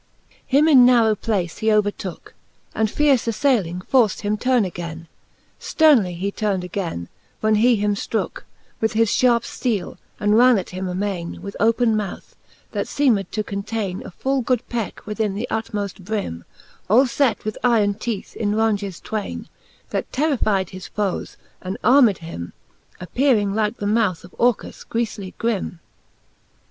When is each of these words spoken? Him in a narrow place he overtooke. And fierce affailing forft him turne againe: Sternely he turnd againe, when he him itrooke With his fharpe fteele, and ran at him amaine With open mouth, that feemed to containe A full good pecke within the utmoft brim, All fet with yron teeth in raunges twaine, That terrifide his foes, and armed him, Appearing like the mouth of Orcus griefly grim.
Him 0.47 0.67
in 0.67 0.79
a 0.79 0.81
narrow 0.81 1.13
place 1.13 1.59
he 1.59 1.67
overtooke. 1.67 2.33
And 2.73 2.89
fierce 2.89 3.27
affailing 3.27 3.81
forft 3.81 4.21
him 4.21 4.35
turne 4.35 4.65
againe: 4.65 5.05
Sternely 5.59 6.15
he 6.17 6.31
turnd 6.31 6.63
againe, 6.63 7.07
when 7.39 7.53
he 7.53 7.75
him 7.75 7.93
itrooke 7.93 8.41
With 8.79 8.93
his 8.93 9.11
fharpe 9.15 9.43
fteele, 9.43 9.99
and 10.19 10.35
ran 10.39 10.57
at 10.57 10.71
him 10.71 10.87
amaine 10.87 11.39
With 11.43 11.55
open 11.59 11.95
mouth, 11.95 12.35
that 12.71 12.87
feemed 12.87 13.31
to 13.31 13.43
containe 13.43 14.03
A 14.03 14.09
full 14.09 14.41
good 14.41 14.67
pecke 14.69 15.05
within 15.05 15.35
the 15.35 15.47
utmoft 15.51 16.03
brim, 16.03 16.45
All 16.89 17.05
fet 17.05 17.45
with 17.45 17.59
yron 17.63 17.99
teeth 17.99 18.35
in 18.35 18.53
raunges 18.55 18.99
twaine, 19.03 19.49
That 19.91 20.11
terrifide 20.11 20.71
his 20.71 20.87
foes, 20.87 21.37
and 21.61 21.77
armed 21.83 22.17
him, 22.17 22.53
Appearing 22.99 23.53
like 23.53 23.77
the 23.77 23.85
mouth 23.85 24.23
of 24.23 24.33
Orcus 24.39 24.83
griefly 24.83 25.35
grim. 25.37 25.79